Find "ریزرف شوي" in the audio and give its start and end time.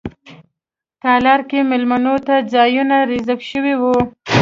3.11-3.73